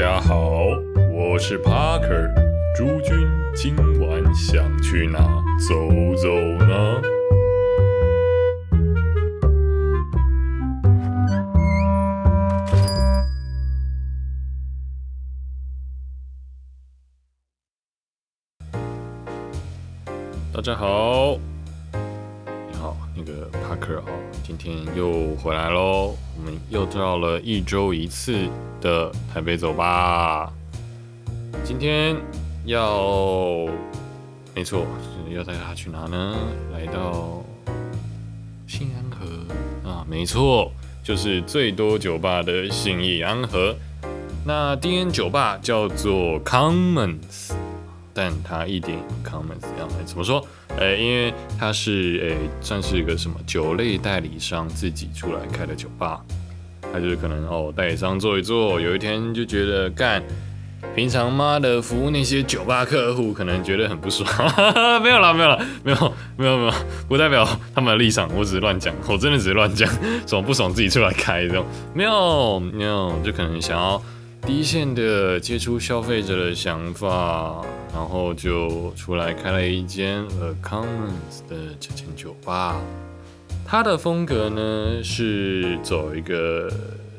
[0.00, 0.64] 大家好，
[1.12, 2.32] 我是 Parker。
[2.74, 5.18] 诸君今晚想去哪
[5.58, 5.74] 走
[6.16, 7.02] 走呢？
[20.54, 21.38] 大家好，
[23.30, 24.04] 好，那个 Parker 哦，
[24.42, 28.48] 今天又回来喽，我们又到了一周一次
[28.80, 30.52] 的台北走吧。
[31.64, 32.16] 今天
[32.64, 33.66] 要，
[34.54, 34.86] 没错，
[35.30, 36.36] 要带他去哪呢？
[36.72, 37.42] 来到
[38.66, 43.74] 信安河啊，没错，就是最多酒吧的信义安河。
[44.44, 47.52] 那第一间酒吧叫做 Commons，
[48.12, 50.46] 但他一点 Commons 一样，怎么说？
[50.78, 56.20] 呃，因为他是诶，算是一个什么酒类代理商自己出来开的酒吧，
[56.92, 60.22] 他就是可能哦，代理商做一做，有一天就觉得干。
[60.96, 64.26] 平常妈的服务那些酒吧客户，可能觉得很不爽。
[65.02, 66.72] 没有了，没有了，没有，没有，没有，
[67.06, 68.28] 不代表他们的立场。
[68.34, 69.88] 我只是乱讲，我真的只是乱讲。
[70.26, 74.02] 爽不爽自己出来开这种，没有，没有，就可能想要
[74.46, 82.80] 第一线的接触消费者的想法，然后就出来开了一间 A Commons 的这间酒吧。
[83.66, 86.70] 它的风格呢是走一个。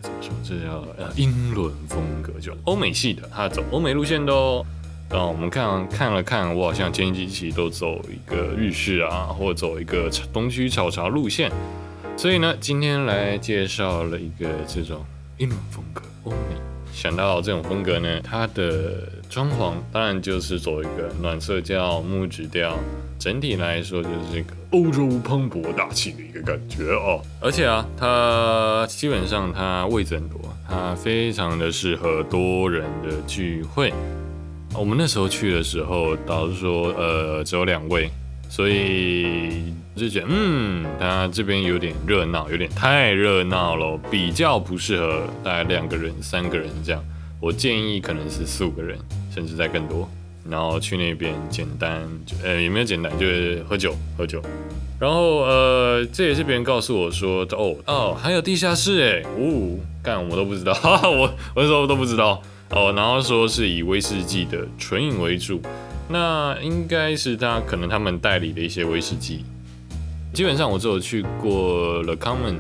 [0.01, 0.33] 怎么说？
[0.43, 4.65] 这叫呃英伦风格，就欧美系的，它走欧美路线的哦。
[5.11, 11.51] 然后我们看看了看，我好像前几期都走一个日式啊，或走一个东区炒茶路线。
[12.17, 15.05] 所以呢，今天来介绍了一个这种
[15.37, 16.60] 英伦风格，欧美。
[16.93, 22.77] 想到这种风格呢，它的装潢当然就是走一个暖色调、木质调。
[23.17, 27.21] 整体来说，就是一个欧洲磅礴大气的一个感觉哦。
[27.39, 33.93] 而且啊，它基本上它位置很多，它非常的适合多人的聚会。
[34.73, 38.09] 我们那时候去的时候，导师说，呃，只有两位，
[38.51, 47.01] 所以就觉得，嗯，它这边有点热闹，有点太热闹了，比较不适合大概两个人、三个人这样。
[47.39, 48.99] 我建议可能是四五个人，
[49.33, 50.07] 甚至再更多。
[50.49, 52.01] 然后去那边简单，
[52.43, 54.41] 呃，也没有简单，就是喝酒喝酒。
[54.99, 61.21] 然后呃，这也是别人告诉我说，哦哦，还有地下室哎，哦，干我都不知道，我
[61.55, 62.41] 我那时候都不知道
[62.71, 62.91] 哦。
[62.95, 65.61] 然后说是以威士忌的纯饮为主，
[66.11, 69.45] 那应该是他可能他们代理的一些威士忌。
[70.33, 72.57] 基本上我只有去过 The Common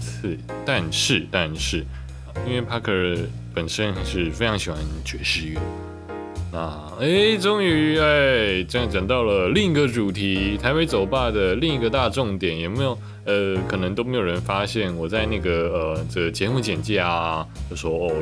[0.00, 1.84] 次，但是但是，
[2.46, 3.18] 因为 Parker
[3.54, 5.60] 本身是非常喜欢爵士乐。
[6.52, 12.98] 那，哎，终于哎，这样讲到了另一个主题，台北走吧的另一个大重点，有没有？
[13.24, 18.12] 呃，可能都没有人发现，我在那个呃，这节目简介啊，就说哦，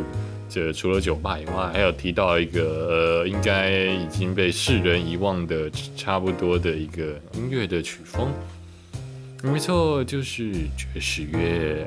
[0.54, 8.28] 这除了酒吧以外，还有提到一个呃，应该已经被世人遗忘的差不多的一个音乐的曲风，
[9.42, 11.84] 没错，就是爵士乐。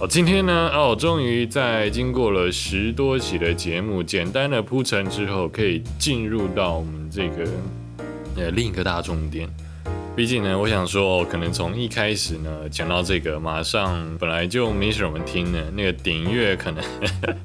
[0.00, 7.48] 哦，今天呢，哦，终于在经过了十多期的节目简单的铺陈之后，可以进入到我们这个
[8.36, 9.48] 呃另一个大重点。
[10.16, 16.82] 毕竟呢，我想说，可能从一开始呢讲到这个，马上本来就没什么听的，那个点阅可能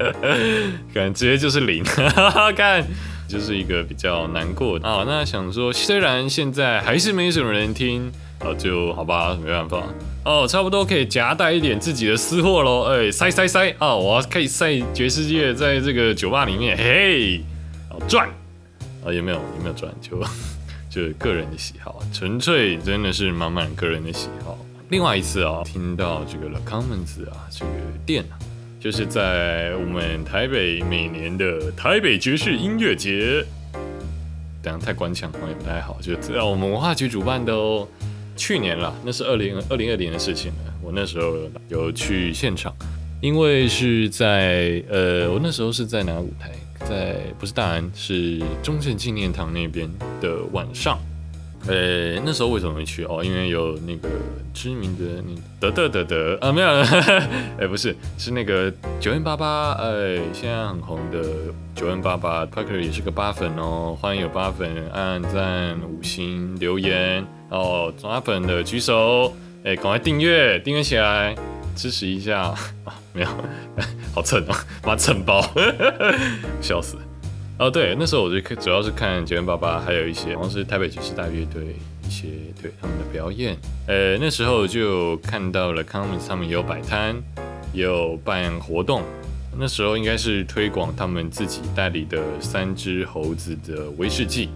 [0.94, 1.84] 可能直接就是零，
[2.56, 2.88] 看
[3.28, 5.04] 就是一个比较难过啊。
[5.06, 8.12] 那想说，虽然现在还是没什么人听。
[8.44, 9.84] 啊，就好吧，没办法。
[10.26, 12.86] 哦，差不多可以夹带一点自己的私货喽。
[12.86, 13.96] 哎，塞塞塞啊！
[13.96, 17.40] 我可以塞爵士乐在这个酒吧里面，嘿，
[17.92, 18.28] 哦赚
[19.06, 19.14] 啊？
[19.14, 19.38] 有没有？
[19.38, 19.94] 有没有赚？
[20.02, 20.20] 就
[20.92, 24.58] 就是个人的喜好，纯粹真的是满满个人的喜好。
[24.90, 27.72] 另外一次啊，听到这个 The Commons 啊，这个
[28.06, 28.36] 店啊，
[28.78, 33.46] 就是在我们台北每年的台北爵士音乐节，
[34.62, 37.88] 这样太官腔，好像也不太好，就在我们文化局主办的哦。
[38.36, 40.74] 去年了，那是二零二零二零的事情了。
[40.82, 41.38] 我那时候
[41.70, 42.76] 有去现场，
[43.22, 46.52] 因为是在呃，我那时候是在哪个舞台？
[46.88, 49.90] 在不是大安，是中正纪念堂那边
[50.20, 50.98] 的晚上。
[51.68, 53.24] 呃，那时候为什么会去哦？
[53.24, 54.10] 因为有那个
[54.52, 55.24] 知名的
[55.60, 56.84] 那得得得得啊，没有了，
[57.62, 61.24] 哎，不是，是那个九 N 八八，哎，现在很红的
[61.76, 69.32] 九 N 八八，Parker 也是个八粉哦，欢迎有八粉按赞、五星留言哦，八粉的举手，
[69.64, 71.36] 哎，赶快订阅，订阅起来，
[71.76, 72.56] 支持一下，
[73.14, 73.28] 没有，
[74.14, 74.56] 好蹭哦，
[74.86, 75.42] 妈蹭包，
[76.62, 76.98] 笑死。
[77.60, 81.76] 哦，对，那时候我就主要是看杰伦爸爸，还有一些好像是台北爵士大乐队
[82.08, 82.28] 一些
[82.62, 83.56] 对他们的表演。
[83.88, 87.16] 呃，那时候就看到了康姆他们有摆摊，
[87.74, 89.04] 有办活动。
[89.60, 94.50] 那时候应该是推广他们自己代理的三只猴子的威士忌，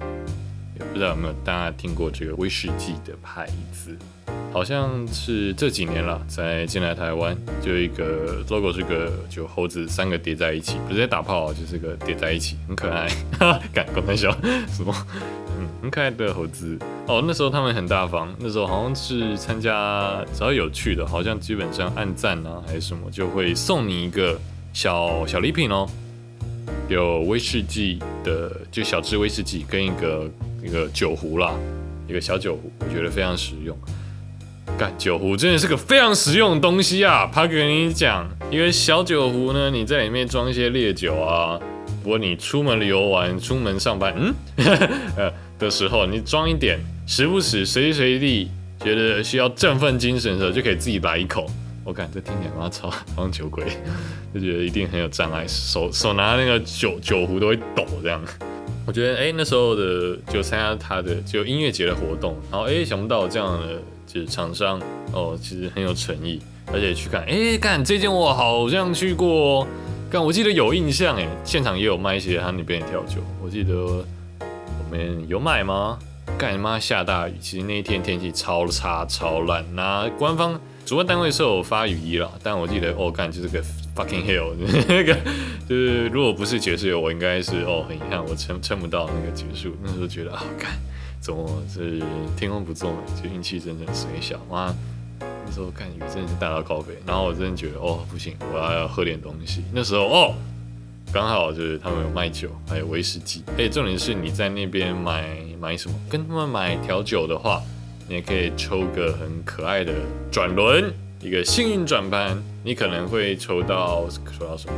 [0.95, 3.94] 不知道有没有大家听过这个威士忌的牌子。
[4.53, 13.09] 好像是这几年了，才进来台湾，就一个 logo 是个就猴子三个叠在一起，不是在打炮，就是个叠在一起，很可爱。
[13.38, 14.31] 哈，敢开玩笑？
[14.69, 14.95] 什么？
[15.59, 16.80] 嗯，很可爱的猴子。
[17.07, 24.39] 哦，那时候他们很大方，那时候好像是参加只要有趣的，好像基本上按赞啊还是什么，就会送你一个
[24.71, 25.86] 小小礼品哦，
[26.88, 30.31] 有威士忌的，就小支威士忌跟一个
[30.65, 31.53] 一个酒壶啦，
[32.07, 33.77] 一个小酒壶，我觉得非常实用。
[34.79, 37.29] 干酒壶真的是个非常实用的东西啊！
[37.31, 41.59] 他跟你讲，因为小酒壶呢，你在里面装一些烈酒啊。
[42.03, 44.33] 不过你出门旅游玩、出门上班，嗯，
[45.15, 51.47] 呃 的时候，你装一点，时不时、随时随地觉得需要振奋精神的时候，就可以自己来一口。
[51.83, 53.63] 我感这听起来妈超像酒鬼，
[54.33, 58.19] 就觉得一定很有障碍，手手拿那个酒酒壶都会抖这样。
[58.85, 63.79] 我觉得哎，那时候的就参加他的就音乐节的活动，然后哎想不到这样的。
[64.07, 64.79] 就是厂商
[65.11, 66.39] 哦，其实很有诚意，
[66.71, 69.67] 而且去看，哎，看这件我好像去过，
[70.09, 75.99] 看我记得有印象，哎，现场也有卖一些他那边的调酒，我记得我们有买吗？
[76.37, 83.61] 干妈下大雨，其实那一天天气超差超烂，那官方主办单位是有发雨衣了，但我记得哦，干就是个
[83.95, 84.53] fucking hell，
[84.88, 85.18] 那个
[85.68, 90.71] 就是如果不是爵士乐，我应该是哦很遗憾，我撑撑不到那个结束，那时候觉得好干。
[91.21, 92.03] 怎么是
[92.38, 94.71] 天空不作美，就运气真的水小哇！
[95.19, 99.63] 那时候看雨真的是大到高飞，然后我真的觉得哦不行，我要要喝点东西。
[99.74, 100.36] 那时候哦，
[101.12, 103.44] 刚好就是他们有卖酒，还有威士忌。
[103.57, 105.95] 哎，重点是你在那边买买什么？
[106.07, 107.59] 跟他们买调酒的话，
[108.07, 109.94] 你也可以抽个很可爱的
[110.31, 114.73] 转轮，一个幸运转盘，你可能会抽到抽到什么？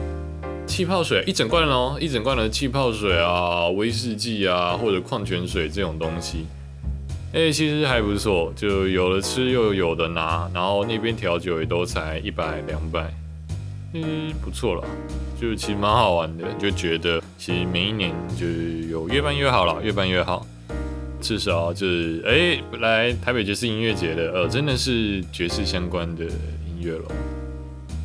[0.67, 6.45] 气泡水一整罐哦，一整罐的气泡水啊，威士忌啊，或者矿泉水这种东西，
[7.31, 13.09] 哎，其实还不错，就有的吃又有的拿，然后那边调酒也都才一百两百，
[13.93, 14.83] 嗯，不错了，
[15.39, 20.45] 就其实蛮好玩的，就觉得其实每一年就是有越办越好了，越办越好，
[21.21, 27.05] 至少就是哎，来台北爵士音乐节的，呃，真的是爵士相关的音乐了。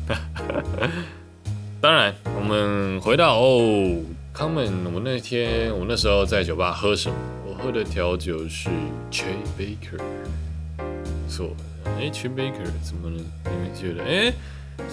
[1.81, 3.97] 当然，我们回到哦，
[4.33, 4.71] 康门。
[4.93, 7.15] 我那天，我那时候在酒吧喝什么？
[7.45, 8.69] 我喝的调酒是
[9.11, 10.01] c h e Baker，
[11.27, 11.55] 错。
[11.97, 13.23] 哎 c h e Baker 怎么了？
[13.45, 14.03] 你们觉得？
[14.03, 14.33] 哎，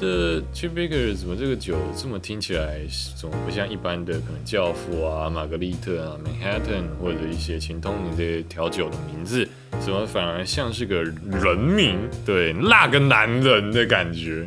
[0.00, 2.80] 这 c h e Baker 怎么这个酒这么听起来，
[3.16, 9.48] 怎么不像一般的可能教父啊、玛格丽特啊、Manhattan 或者一些情通你这些调酒的名字，
[9.78, 11.96] 怎么反而像是个人名？
[12.26, 14.44] 对，那个男人的感觉。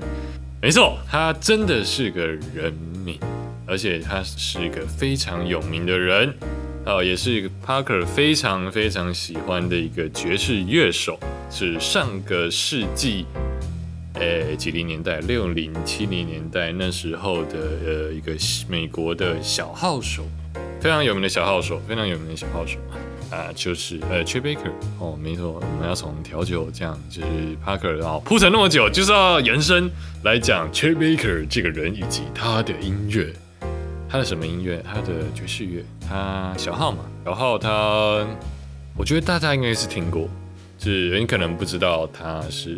[0.63, 2.71] 没错，他真的是个人
[3.03, 3.19] 名，
[3.67, 6.33] 而且他是一个非常有名的人，
[6.85, 11.19] 哦，也是 Parker 非常非常喜欢的一个爵士乐手，
[11.51, 13.25] 是上个世纪，
[14.13, 18.31] 诶，几零年代，六零七零年代那时候的呃一个
[18.69, 20.23] 美国的小号手，
[20.79, 22.79] 非常有名的小号手，非常有名的小号手。
[23.33, 27.27] 啊，就是呃 c h e Baker 哦，没错，我们要从调酒这样，就是
[27.65, 29.89] Parker，然后铺陈那么久，就是要延伸
[30.23, 33.33] 来讲 c h e Baker 这个人以及他的音乐，
[34.07, 34.83] 他的什么音乐？
[34.85, 37.69] 他的爵士乐，他小号嘛，小号他，
[38.95, 40.29] 我觉得大家应该是听过，
[40.77, 42.75] 就是你可能不知道他是，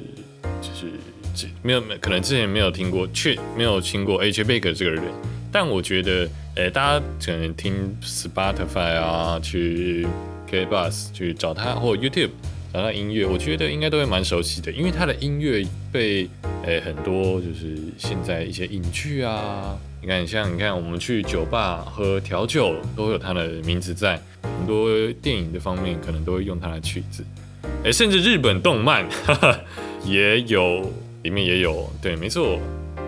[0.62, 0.90] 就是
[1.36, 5.04] 这没有没可能之前没有听过，却没有听过 c h e Baker 这个人，
[5.52, 10.08] 但我觉得，诶，大家可能听 Spotify 啊，去。
[10.56, 12.30] K Bus 去找他，或 YouTube
[12.74, 16.30] 找他音乐，我觉得应该都会蛮熟悉的，因为他的音乐被
[16.64, 24.90] 诶很多就是现在一些影剧啊，你看像你看我们去酒吧喝调酒都会有他的名字在，很多
[25.22, 27.24] 电影的方面可能都会用他的曲子，
[27.84, 29.06] 诶，甚至日本动漫
[30.06, 30.90] 也有，
[31.24, 32.60] 里面也有，对，没错，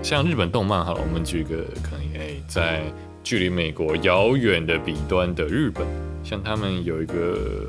[0.03, 2.81] 像日本动漫好了，我们举个可能诶在
[3.23, 5.85] 距离美国遥远的彼端的日本。
[6.27, 7.13] 像他们有一个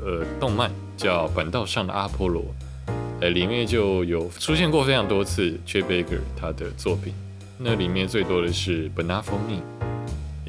[0.05, 2.43] 呃动漫叫《本道上的阿波罗》，
[3.21, 7.13] 呃，里面就有出现过非常多次 c h e Baker 他的作品。
[7.57, 9.61] 那里面最多的是《b a n a f o Me》，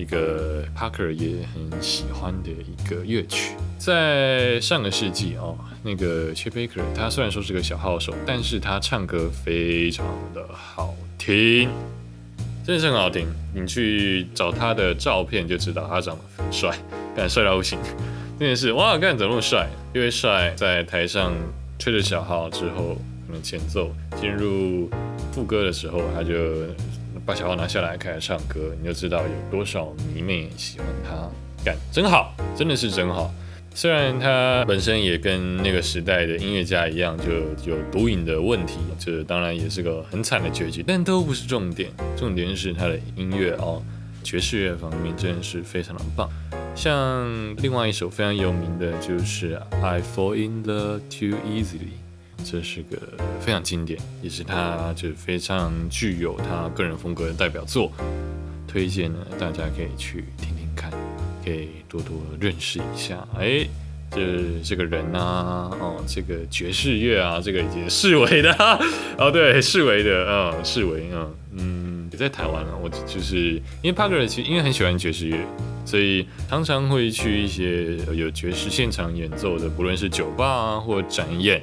[0.00, 3.54] 一个 Parker 也很喜欢的一个乐曲。
[3.78, 11.68] 在上个世纪哦，那个 c h e Baker 他虽然说是个小号手，但是他唱歌非常的好听，
[12.66, 13.28] 真的是很好听。
[13.54, 16.76] 你去找他的照片就知道他长得很帅。
[17.16, 17.78] 干帅到不行，
[18.38, 18.96] 真的是哇！
[18.96, 19.68] 干怎么那么帅？
[19.92, 21.32] 因为帅，在台上
[21.78, 23.90] 吹着小号之后，可能前奏
[24.20, 24.88] 进入
[25.32, 26.34] 副歌的时候，他就
[27.26, 31.28] 把小号拿下来开始唱歌，你就知道有多少迷妹喜欢他，
[31.64, 33.32] 干真好，真的是真好。
[33.72, 37.32] 虽然他本身也跟那个时代的音乐家一样，就
[37.70, 43.80] 有毒瘾的问题，这当然也是个很惨的结局，但都不是重点，重点是他的音乐哦，
[44.24, 46.28] 爵士乐方面真的是非常的棒。
[46.74, 51.92] 像另外一首非常有名的就是《I Fall in Love Too Easily》，
[52.50, 52.96] 这是个
[53.40, 57.92] 非常经典，也是他就非常具有他个人风格的代表作，
[58.66, 60.90] 推荐呢大家可以去听听看。
[61.42, 63.66] 可以多多认识一下，哎，
[64.10, 64.20] 这
[64.62, 68.52] 这个人呐，哦，这个爵士乐啊，这个已经视为 的，
[69.16, 71.89] 哦，对，视为的，嗯，视为，嗯，嗯，
[72.20, 75.38] 在台湾啊，我就是因为帕克其实因为很喜欢爵士乐，
[75.86, 81.62] 所以常常会去一些有爵士现场演奏的，不论是酒吧啊或展演，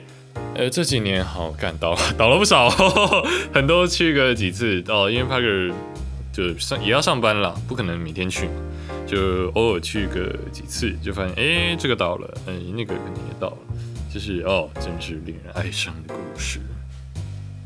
[0.55, 2.69] 呃，这几年好干倒 倒了不少，
[3.53, 5.71] 很多去个几次哦，因为帕克
[6.33, 8.53] 就上也要上班了，不可能每天去嘛。
[9.05, 13.57] 就偶尔去个几次，就发现哎，这个倒了，哎，那个肯定也倒了，
[14.13, 16.59] 就是哦，真是令人哀伤的故事。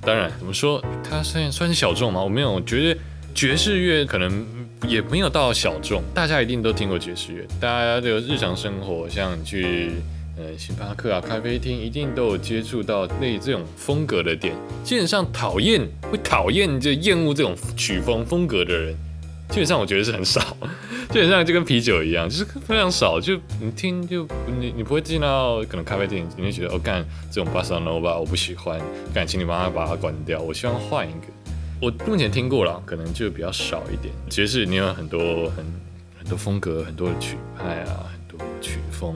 [0.01, 2.23] 当然，怎么说，它算算是小众吗？
[2.23, 2.99] 我没有觉得
[3.35, 4.45] 爵士乐可能
[4.87, 9.91] 也没有到小众，大家一定都听过爵士乐，大家的日常生活，像去
[10.37, 14.55] 呃星巴克啊、咖啡厅，一定都有接触到类这种风格的店。
[14.83, 18.95] 基本上讨厌会讨厌就厌恶这种曲风风格的人。
[19.49, 20.57] 基本上我觉得是很少，
[21.11, 23.19] 就很像就跟啤酒一样，就是非常少。
[23.19, 24.25] 就你听，就
[24.59, 28.79] 你你不会进到可能咖啡店，你会觉得哦，干这种巴萨诺吧，我不喜欢，
[29.13, 31.27] 干，请你帮他把它关掉，我希望换一个。
[31.81, 34.13] 我目前听过了，可能就比较少一点。
[34.29, 35.65] 爵士你有很多很
[36.17, 39.13] 很多风格，很多的曲派啊，很多曲风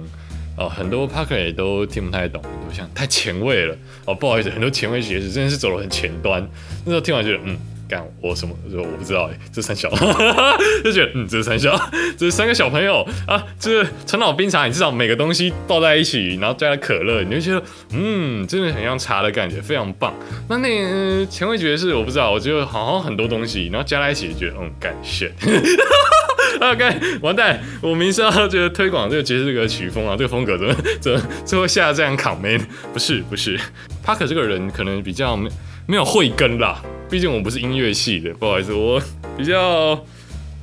[0.58, 6.46] 哦，很多 Parker 也都听不太懂，都像太前卫了哦，不好意思，很多前卫爵士真的是走了很前端，
[6.84, 7.58] 那时候听完觉得嗯。
[7.88, 8.56] 干我什么？
[8.74, 9.90] 我我不知道哎，这三小
[10.84, 11.76] 就觉得嗯，这是三小，
[12.18, 20.14] 这是三个小朋友啊，这是陈老冰茶，你至少每个东西抱在一起，然后加了可乐，你就觉得嗯，真的很像茶的感觉，非常棒。
[20.50, 25.32] 那那前卫爵士我不知道，我觉得好像很多东西，然后加在一起，觉得嗯，感谢。
[26.60, 32.58] 啊，干完蛋，我明知道觉得推广这个爵士这个曲风啊，这个风格怎么怎么最后下这样扛没？
[32.94, 33.60] 不是不是，
[34.02, 35.50] 帕克这个人可能比较没
[35.86, 36.82] 没有慧根啦。
[37.10, 39.02] 毕竟我不是音乐系的，不好意思，我
[39.38, 39.98] 比较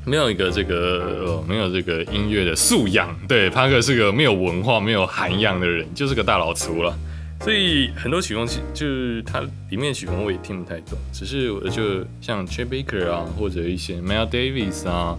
[0.04, 3.14] 没有一个这个呃，没有这个音乐的素养。
[3.28, 6.96] 对，帕克是个没有文化、没有涵养的人，就是个大老粗了。
[7.40, 10.99] 所以很多曲风其，就是它里面曲风我也听不太懂。
[11.12, 15.16] 只是我就像 Chet Baker 啊，或者一些 Miles Davis 啊，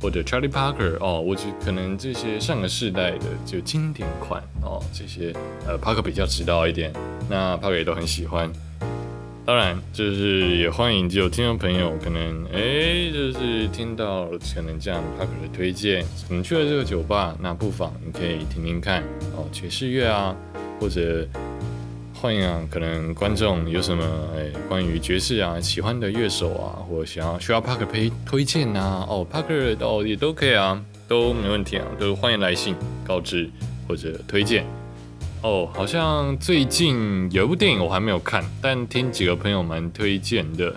[0.00, 5.34] 或者 Charlie Parker 哦，我只可能这些上个世代的就经典款哦，这些
[5.66, 6.92] 呃帕克比较知道一点，
[7.28, 8.50] 那帕克也都很喜欢。
[9.46, 19.04] 当然，就是也欢迎有听众朋友，可能哎，就是听到可能这样他可能推荐，你去了这个酒吧，那不妨你可以听听看
[19.36, 20.34] 哦，爵士乐啊，
[20.80, 21.24] 或者
[22.12, 24.04] 欢迎啊，可能观众有什么
[24.36, 32.74] 哎关于爵士啊喜欢的乐手啊，或者想要需要 Parker 推推荐呐，哦，Parker 哦也都可以啊，都没问题啊，都欢迎来信
[33.06, 33.48] 告知
[33.86, 34.66] 或者推荐。
[35.42, 40.74] 哦，好像最近有一部电影我还没有看，但听几个朋友们推荐的，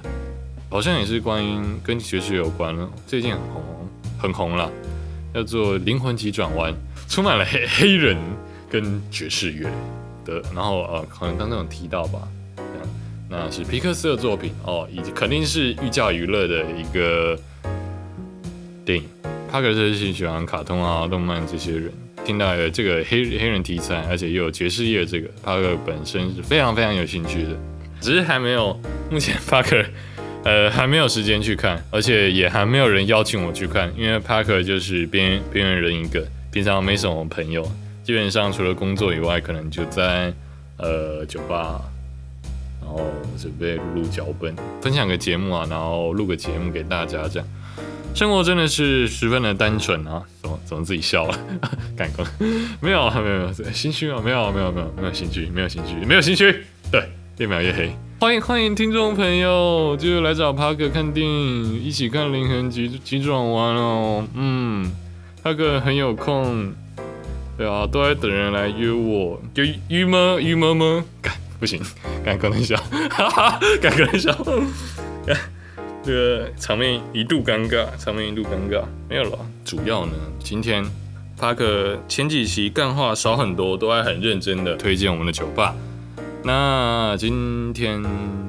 [0.69, 3.63] 好像也是关于跟爵士有关了，最近很红，
[4.19, 4.71] 很红了，
[5.33, 6.71] 叫做《灵魂急转弯》，
[7.07, 8.15] 充满了黑 黑人
[8.69, 9.67] 跟爵士乐
[10.23, 12.27] 的，然后呃，可能刚刚有提到吧，
[13.27, 17.39] 那是皮克斯的作品哦，以及肯定是寓教于乐的一个
[18.85, 19.05] 电影。
[19.51, 21.91] 帕克斯是喜欢卡通啊、动漫这些人。
[22.25, 27.49] 听到了这个黑黑人题材，而且又有爵士乐，这个帕克本身是非常非常有兴趣的，
[27.99, 29.83] 只是还没有，目前帕克
[30.43, 37.63] 呃还没有时间去看，而且也还没有人邀请我去看，因为帕克就是边边缘人一个，平常没什么朋友，
[38.03, 40.31] 基本上除了工作以外，可能就在
[40.77, 41.81] 呃酒吧，
[42.81, 43.01] 然后
[43.37, 47.47] 准备录脚本，分享个节目啊，然后录个节目给大家这样。
[48.15, 50.21] 生活真的是十分的单纯啊！
[50.41, 51.39] 怎么怎么自己笑了？
[51.95, 52.27] 感官
[52.81, 54.19] 没有啊没有没有心虚啊？
[54.23, 56.65] 没有没有没有没有兴趣没有兴趣没有兴趣。
[56.91, 57.95] 对，越描越黑。
[58.19, 64.27] 欢迎欢迎听众朋友，就来找帕克看电影，一起看《灵魂急急转弯》哦。
[64.33, 64.91] 嗯，
[65.41, 66.73] 帕克很有空，
[67.57, 69.41] 对啊，都在等人来约我。
[69.53, 70.35] 就约吗？
[70.41, 71.05] 约吗吗？
[71.21, 71.81] 干不行，
[72.25, 72.75] 干可能笑，
[73.09, 74.35] 哈哈，干可能笑。
[76.03, 79.37] 这个场面一度尴尬，场面一度尴尬，没有了。
[79.65, 80.83] 主要呢，今天
[81.37, 85.75] 帕克前几期干话少很多，都还很认真的推荐我们的酒吧。
[86.41, 88.01] 那今天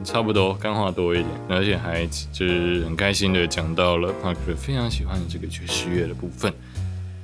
[0.05, 6.53] 差不多干话多一点，而且还就是很开心的讲到了 Parker 非常喜欢的这个爵士乐的部分。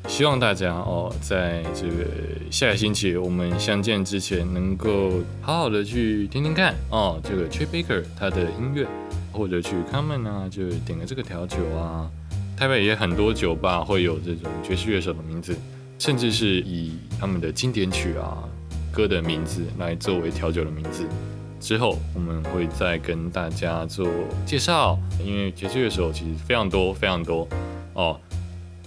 [0.09, 2.05] 希望大家哦，在这个
[2.51, 8.87] 下个星期我们相见之前，能够好好的去听听看哦，这个 Trey Baker 他的音乐，
[9.37, 12.11] 或者去 Common 啊，就点个这个调酒啊。
[12.57, 15.55] 台北也很多酒吧会有这种爵士乐手的名字，
[15.99, 18.43] 甚至是以他们的经典曲啊
[18.91, 21.07] 歌的名字来作为调酒的名字。
[21.61, 24.09] 之后我们会再跟大家做
[24.47, 27.47] 介绍，因为爵士乐手其实非常多非常多
[27.93, 28.19] 哦。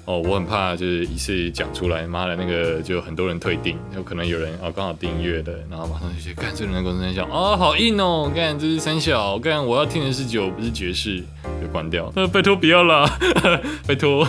[0.10, 11.24] 哦，我很怕就是一次讲出来，妈的那个就很多人退订，有可能有人哦刚好订阅的，然后马上就去干这个人公司三小，哦好硬哦，干这是三小，干我要听的是酒不是爵士，
[11.62, 12.12] 就关掉。
[12.16, 13.08] 呃，拜托不要啦，
[13.86, 14.28] 拜托。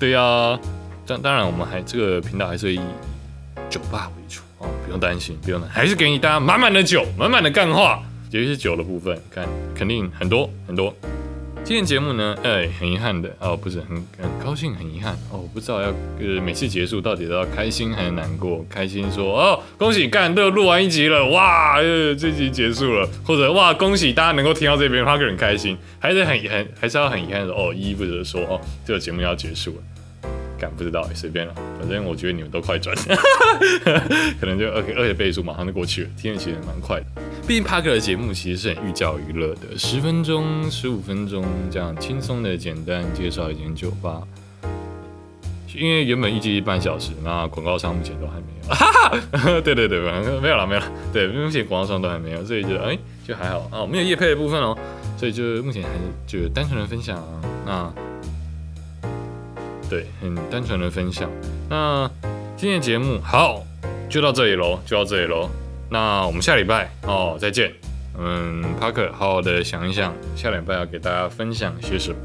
[0.00, 0.58] 对呀，
[1.06, 2.80] 当当然我们还这个频道还是以
[3.68, 10.94] 酒吧为主哦，不用担心，不用担心，还是给你大家满满的酒，满满的干话，尤其是酒的部分，看肯定很多很多。
[11.68, 18.64] 今天节目呢，哎，很遗憾的哦，不是很很高兴，很遗憾哦，不知道要呃每次结束到底都要开心还是难过？
[18.70, 29.82] 开心说哦，恭喜干都录完一集了，哇，呃这集结束了，或者哇恭喜大家能够听到这边，他个人开心，还是很很还是要很遗憾的哦，一或者说哦这个节目要结束了。
[30.58, 32.94] 敢不知道，随便了，反正我觉得你们都快转，
[34.40, 37.06] 可能就二二倍倍速马上就过去了，听的其实蛮快的。
[37.46, 44.22] 毕竟帕克的节目其实是很寓教于乐的，十分钟、十五分钟这样轻松的、简单介绍一间酒吧。
[45.74, 48.68] 因为原本预计半小时，那广告商目前都还没有。
[48.74, 48.86] 哈
[49.32, 50.00] 哈，对对对，
[50.40, 54.76] 没有了没有了，对，目前广告商都还没有，所以就哎就还好啊，没有夜配的部分哦，
[55.16, 58.07] 所以就目前还是就单纯的分享啊，那。
[59.88, 61.30] 对，很单纯的分享。
[61.68, 62.10] 那
[62.56, 63.64] 今天的节目好，
[64.08, 65.48] 就到这里喽，就到这里喽。
[65.90, 67.72] 那我们下礼拜哦，再见。
[68.18, 72.16] 嗯，帕克，好好的想一想，下礼拜要给大家分享些什么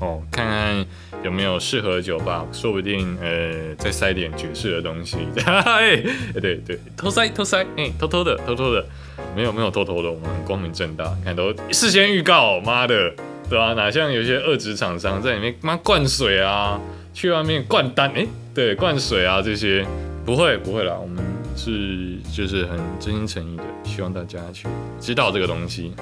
[0.00, 0.86] 哦，看看
[1.24, 5.18] 有没有适合的酒吧，说不定呃再塞点爵士的东西。
[5.44, 5.96] 哎，
[6.40, 8.86] 对对，偷塞偷塞，哎，偷偷的偷偷的，
[9.34, 13.12] 没有没有偷偷的，我们光明正大，看都事先预告，妈的。
[13.48, 16.80] 对啊，哪像有些二级厂商在里面妈灌水啊，
[17.12, 19.84] 去外面灌单，哎，对，灌水啊这些，
[20.24, 21.22] 不会不会啦，我们
[21.56, 24.66] 是就是很真心诚意的，希望大家去
[24.98, 25.92] 知道这个东西。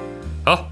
[0.45, 0.71] 好，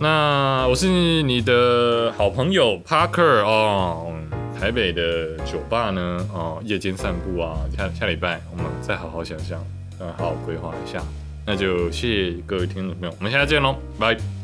[0.00, 0.88] 那我是
[1.22, 4.12] 你的好朋友 Parker 哦，
[4.58, 9.64] 台北的酒吧呢，哦，夜间散步啊，下下礼拜我们再好好想想，
[10.00, 11.00] 嗯，好好规划一下，
[11.46, 14.37] 那就谢谢各位听众朋友，我们下次见喽，拜。